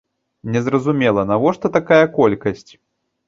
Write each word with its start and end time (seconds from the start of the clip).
Незразумела, 0.53 1.25
навошта 1.31 1.71
такая 1.77 2.01
колькасць. 2.17 2.69